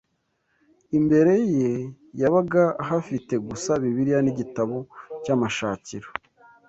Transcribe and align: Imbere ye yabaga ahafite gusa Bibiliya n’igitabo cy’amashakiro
Imbere 0.97 1.33
ye 1.57 1.71
yabaga 2.21 2.63
ahafite 2.83 3.33
gusa 3.47 3.71
Bibiliya 3.81 4.19
n’igitabo 4.23 4.75
cy’amashakiro 5.23 6.09